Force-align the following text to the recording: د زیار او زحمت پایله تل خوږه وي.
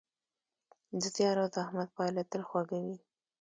د 0.99 1.03
زیار 1.15 1.37
او 1.43 1.47
زحمت 1.55 1.89
پایله 1.97 2.23
تل 2.31 2.41
خوږه 2.49 2.79
وي. 2.85 2.95